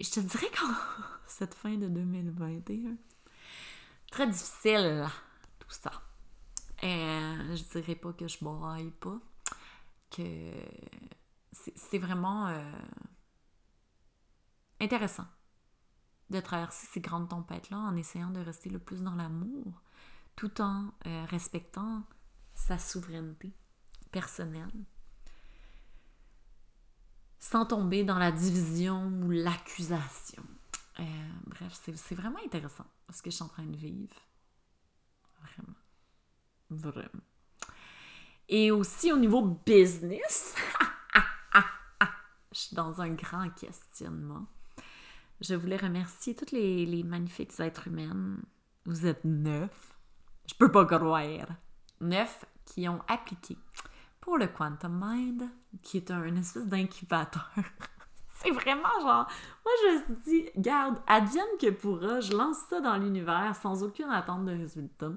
[0.00, 0.72] Et je te dirais qu'en
[1.26, 2.96] cette fin de 2021,
[4.10, 5.06] très difficile
[5.58, 5.92] tout ça.
[6.82, 9.18] Euh, je dirais pas que je braille pas,
[10.10, 10.52] que
[11.52, 12.72] c'est vraiment euh,
[14.80, 15.26] intéressant
[16.30, 19.82] de traverser ces grandes tempêtes-là en essayant de rester le plus dans l'amour,
[20.34, 22.04] tout en euh, respectant
[22.54, 23.52] sa souveraineté
[24.10, 24.86] personnelle,
[27.40, 30.44] sans tomber dans la division ou l'accusation.
[31.00, 31.04] Euh,
[31.46, 34.14] bref, c'est vraiment intéressant ce que je suis en train de vivre.
[35.40, 35.74] Vraiment.
[36.68, 37.24] Vraiment.
[38.48, 40.54] Et aussi au niveau business,
[42.52, 44.46] je suis dans un grand questionnement.
[45.40, 48.36] Je voulais remercier toutes les, les magnifiques êtres humains.
[48.84, 49.96] Vous êtes neuf.
[50.46, 51.46] Je peux pas croire.
[52.00, 53.56] Neuf qui ont appliqué
[54.20, 55.48] pour le Quantum Mind,
[55.82, 57.50] qui est un espèce d'incubateur.
[58.34, 59.26] C'est vraiment genre,
[59.64, 63.82] moi je me suis dit, garde, advienne que pourra, je lance ça dans l'univers sans
[63.82, 65.12] aucune attente de résultat.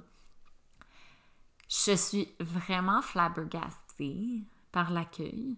[1.70, 5.58] Je suis vraiment flabbergastée par l'accueil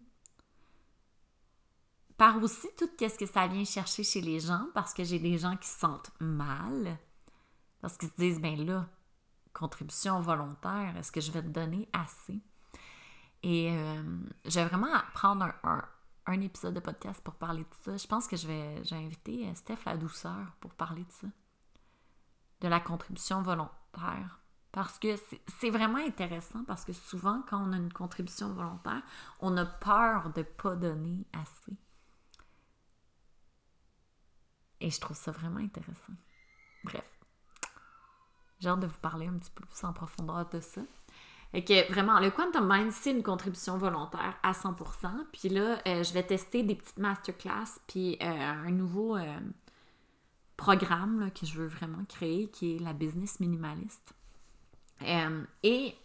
[2.18, 5.38] par aussi tout ce que ça vient chercher chez les gens, parce que j'ai des
[5.38, 6.98] gens qui se sentent mal,
[7.82, 8.88] parce qu'ils se disent, ben là,
[9.54, 12.40] contribution volontaire, est-ce que je vais te donner assez?
[13.46, 14.02] Et euh,
[14.46, 15.54] je vais vraiment prendre
[16.26, 17.96] un, épisode de podcast pour parler de ça.
[17.96, 21.28] Je pense que je vais, invité euh, Steph la douceur pour parler de ça,
[22.62, 24.40] de la contribution volontaire.
[24.72, 25.16] Parce que
[25.60, 29.04] c'est vraiment intéressant parce que souvent, quand on a une contribution volontaire,
[29.42, 31.78] on a peur de ne pas donner assez.
[34.80, 36.14] Et je trouve ça vraiment intéressant.
[36.84, 37.06] Bref.
[38.60, 40.82] J'ai hâte de vous parler un petit peu plus en profondeur de ça.
[41.56, 44.76] Et que vraiment, le Quantum Mind, c'est une contribution volontaire à 100%.
[45.32, 49.40] Puis là, euh, je vais tester des petites masterclass, puis euh, un nouveau euh,
[50.58, 54.14] programme que je veux vraiment créer, qui est la business minimaliste.
[55.64, 55.96] et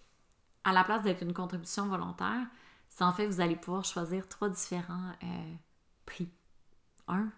[0.62, 2.46] à la place d'être une contribution volontaire,
[2.88, 5.14] c'est en fait, vous allez pouvoir choisir trois différents
[6.07, 6.28] prix.
[7.09, 7.28] Un,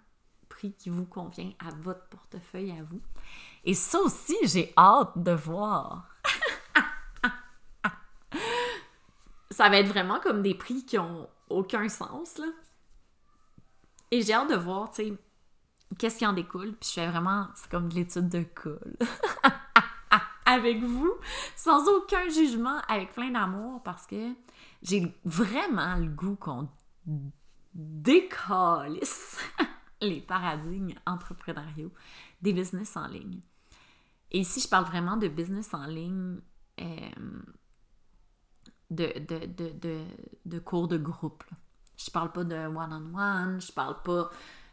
[0.51, 3.01] prix qui vous convient à votre portefeuille à vous.
[3.65, 6.12] Et ça aussi, j'ai hâte de voir.
[9.53, 12.47] Ça va être vraiment comme des prix qui ont aucun sens, là.
[14.11, 15.15] Et j'ai hâte de voir, tu sais,
[15.99, 16.75] qu'est-ce qui en découle.
[16.75, 18.97] Puis je fais vraiment, c'est comme de l'étude de colle.
[20.45, 21.15] avec vous,
[21.57, 24.35] sans aucun jugement, avec plein d'amour, parce que
[24.83, 26.69] j'ai vraiment le goût qu'on
[27.75, 29.39] décalisse
[30.01, 31.93] les paradigmes entrepreneuriaux
[32.43, 33.41] des business en ligne.
[34.31, 36.41] Et ici, je parle vraiment de business en ligne,
[36.81, 37.11] euh,
[38.95, 40.05] de, de,
[40.45, 41.45] de, cours de groupe.
[41.97, 44.31] Je parle pas de one-on-one, je parle pas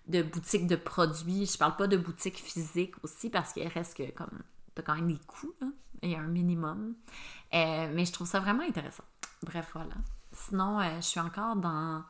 [0.07, 4.11] de boutique de produits, je parle pas de boutique physique aussi parce qu'il reste que
[4.11, 4.41] comme
[4.77, 5.53] as quand même des coûts,
[6.03, 6.95] y a un minimum.
[7.53, 9.03] Euh, mais je trouve ça vraiment intéressant.
[9.43, 9.95] Bref, voilà.
[10.31, 12.03] Sinon, euh, je suis encore dans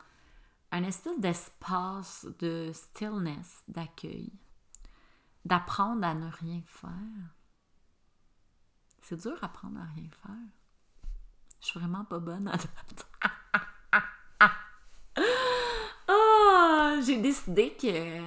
[0.72, 4.32] un espèce d'espace de stillness, d'accueil,
[5.44, 6.90] d'apprendre à ne rien faire.
[9.02, 10.59] C'est dur d'apprendre à rien faire.
[11.60, 12.56] Je suis vraiment pas bonne à
[16.08, 18.22] oh, j'ai décidé que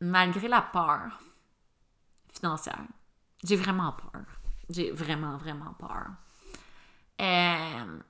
[0.00, 1.20] malgré la peur
[2.28, 2.84] financière,
[3.44, 4.24] j'ai vraiment peur.
[4.68, 6.08] J'ai vraiment, vraiment peur.
[7.20, 8.00] Euh,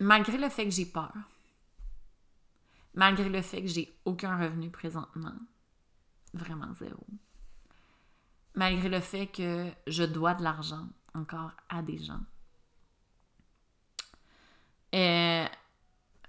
[0.00, 1.12] malgré le fait que j'ai peur,
[2.94, 5.36] malgré le fait que j'ai aucun revenu présentement,
[6.34, 7.06] vraiment zéro,
[8.56, 12.20] malgré le fait que je dois de l'argent encore à des gens,
[14.92, 15.44] et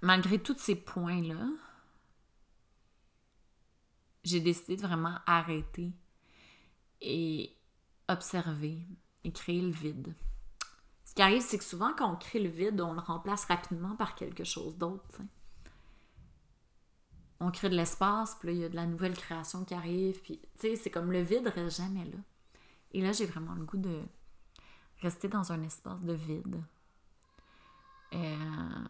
[0.02, 1.48] malgré tous ces points-là,
[4.24, 5.90] j'ai décidé de vraiment arrêter
[7.00, 7.56] et
[8.08, 8.86] observer
[9.24, 10.14] et créer le vide
[11.18, 14.14] qui arrive, c'est que souvent, quand on crée le vide, on le remplace rapidement par
[14.14, 15.20] quelque chose d'autre.
[17.40, 20.20] On crée de l'espace, puis là, il y a de la nouvelle création qui arrive,
[20.22, 22.18] puis tu sais, c'est comme le vide reste jamais là.
[22.92, 24.02] Et là, j'ai vraiment le goût de
[25.00, 26.62] rester dans un espace de vide.
[28.14, 28.84] Euh,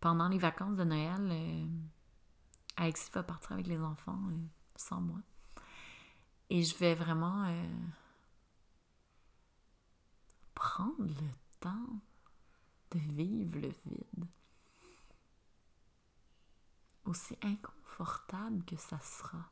[0.00, 1.66] pendant les vacances de Noël, euh,
[2.76, 4.36] Alexis va partir avec les enfants euh,
[4.76, 5.20] sans moi.
[6.50, 7.46] Et je vais vraiment
[10.54, 11.30] prendre le
[11.60, 12.00] temps
[12.90, 14.26] de vivre le vide.
[17.04, 19.50] Aussi inconfortable que ça sera.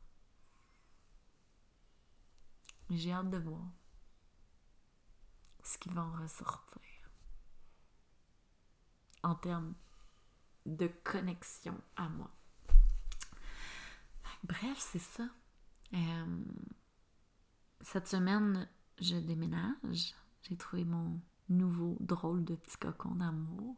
[2.90, 3.64] J'ai hâte de voir
[5.62, 6.82] ce qui va en ressortir
[9.22, 9.74] en termes
[10.66, 12.30] de connexion à moi.
[14.44, 15.28] Bref, c'est ça.
[15.92, 16.44] Euh,
[17.82, 18.68] cette semaine,
[19.00, 20.14] je déménage.
[20.42, 23.76] J'ai trouvé mon nouveau drôle de petit cocon d'amour.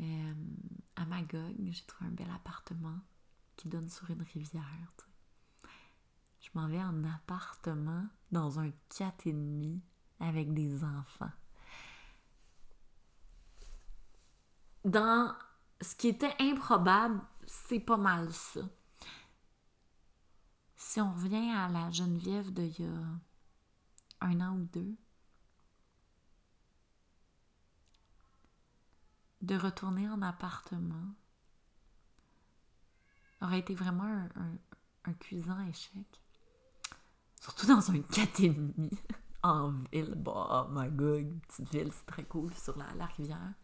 [0.00, 0.34] Euh,
[0.96, 2.98] à Magog, j'ai trouvé un bel appartement
[3.56, 4.92] qui donne sur une rivière.
[6.40, 8.70] Je m'en vais en appartement dans un
[9.24, 9.80] demi
[10.18, 11.30] avec des enfants.
[14.84, 15.34] Dans
[15.80, 18.62] ce qui était improbable, c'est pas mal ça.
[20.76, 24.96] Si on revient à la Geneviève d'il y a un an ou deux,
[29.42, 31.14] de retourner en appartement
[33.40, 34.28] aurait été vraiment
[35.04, 36.06] un, cuisant échec.
[37.40, 38.90] Surtout dans un 4,5
[39.42, 40.14] en ville.
[40.16, 43.54] Bah, oh my god, petite ville, c'est très cool sur la, rivière.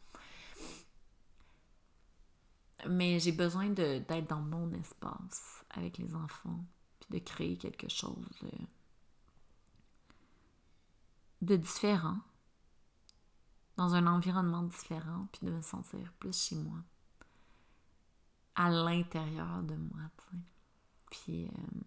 [2.88, 6.64] Mais j'ai besoin d'être dans mon espace avec les enfants,
[7.00, 8.44] puis de créer quelque chose
[11.40, 12.18] de différent
[13.78, 16.78] dans un environnement différent, puis de me sentir plus chez moi,
[18.56, 20.42] à l'intérieur de moi, tu sais.
[21.10, 21.80] Puis, euh,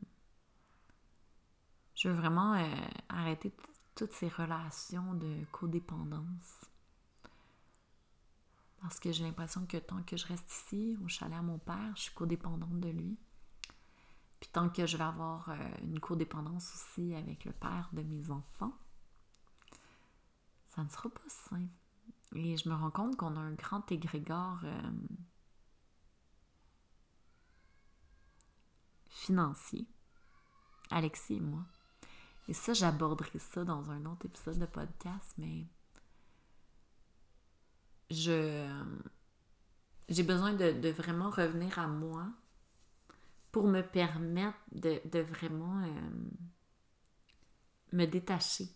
[1.93, 2.65] je veux vraiment euh,
[3.09, 3.53] arrêter
[3.93, 6.63] toutes ces relations de codépendance.
[8.79, 11.91] Parce que j'ai l'impression que tant que je reste ici, au chalet à mon père,
[11.97, 13.19] je suis codépendante de lui.
[14.39, 18.31] Puis tant que je vais avoir euh, une codépendance aussi avec le père de mes
[18.31, 18.73] enfants,
[20.69, 21.80] ça ne sera pas simple.
[22.35, 24.91] Et je me rends compte qu'on a un grand égrégore euh,
[29.09, 29.85] financier,
[30.89, 31.65] Alexis et moi.
[32.47, 35.67] Et ça, j'aborderai ça dans un autre épisode de podcast, mais
[38.09, 38.67] je
[40.11, 42.27] j'ai besoin de, vraiment revenir à moi
[43.51, 46.01] pour me permettre de, vraiment euh,
[47.93, 48.67] me détacher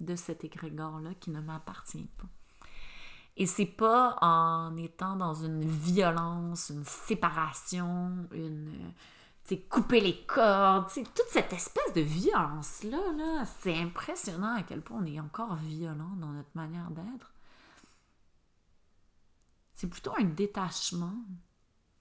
[0.00, 2.28] de cet égrégore-là qui ne m'appartient pas.
[3.36, 8.92] Et c'est pas en étant dans une violence, une séparation, une
[9.54, 15.06] couper les cordes, toute cette espèce de violence-là, là, c'est impressionnant à quel point on
[15.06, 17.32] est encore violent dans notre manière d'être.
[19.74, 21.14] C'est plutôt un détachement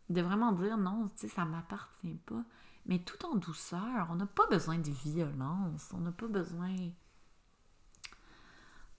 [0.10, 2.44] de vraiment dire non, tu sais, ça m'appartient pas,
[2.86, 4.08] mais tout en douceur.
[4.10, 6.74] On n'a pas besoin de violence, on n'a pas besoin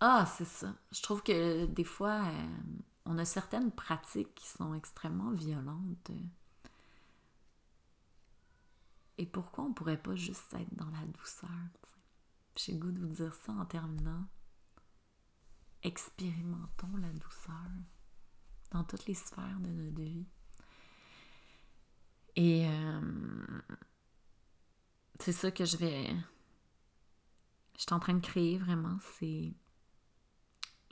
[0.00, 0.74] ah, c'est ça.
[0.92, 2.48] Je trouve que des fois, euh,
[3.06, 6.10] on a certaines pratiques qui sont extrêmement violentes.
[9.18, 11.48] Et pourquoi on pourrait pas juste être dans la douceur?
[12.56, 14.26] J'ai goût de vous dire ça en terminant.
[15.82, 17.70] Expérimentons la douceur
[18.72, 20.26] dans toutes les sphères de notre vie.
[22.34, 23.60] Et euh,
[25.20, 26.14] c'est ça que je vais.
[27.76, 28.98] Je suis en train de créer vraiment.
[29.18, 29.54] C'est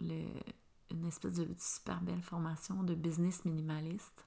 [0.01, 4.27] une espèce de super belle formation de business minimaliste.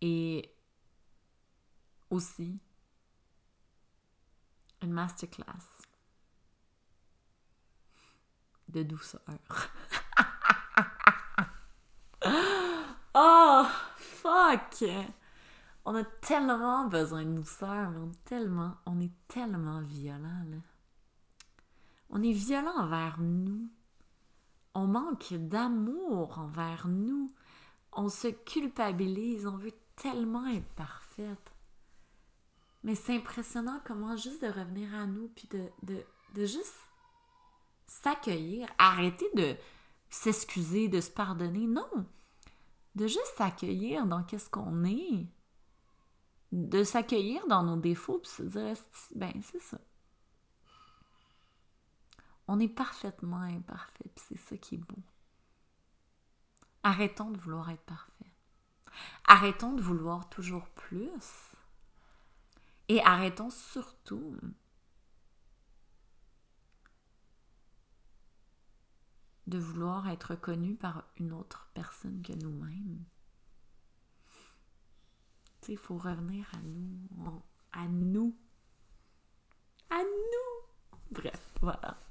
[0.00, 0.54] Et
[2.10, 2.60] aussi
[4.82, 5.66] une masterclass
[8.68, 9.20] de douceur.
[13.14, 14.84] oh, fuck!
[15.84, 20.44] On a tellement besoin de douceur, mais on tellement, on est tellement violent.
[22.10, 23.68] On est violent envers nous.
[24.74, 27.32] On manque d'amour envers nous.
[27.92, 29.46] On se culpabilise.
[29.46, 31.52] On veut tellement être parfaite.
[32.84, 36.78] Mais c'est impressionnant comment juste de revenir à nous puis de, juste
[37.86, 39.56] s'accueillir, arrêter de
[40.08, 41.66] s'excuser, de se pardonner.
[41.66, 42.06] Non!
[42.94, 45.26] De juste s'accueillir dans qu'est-ce qu'on est.
[46.52, 48.74] De s'accueillir dans nos défauts puis se dire,
[49.14, 49.78] ben c'est ça.
[52.48, 55.02] On est parfaitement imparfait, puis c'est ça qui est beau.
[56.82, 58.32] Arrêtons de vouloir être parfait.
[59.24, 61.52] Arrêtons de vouloir toujours plus.
[62.88, 64.34] Et arrêtons surtout
[69.46, 73.04] de vouloir être reconnu par une autre personne que nous-mêmes.
[75.60, 77.42] Tu il faut revenir à nous,
[77.72, 78.34] à nous,
[79.90, 81.02] à nous.
[81.10, 82.07] Bref, voilà.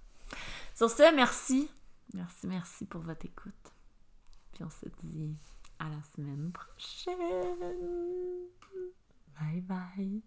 [0.78, 1.72] Sur ce, merci.
[2.14, 3.74] Merci, merci pour votre écoute.
[4.54, 5.36] Puis on se dit
[5.80, 7.18] à la semaine prochaine.
[9.40, 10.22] Bye bye.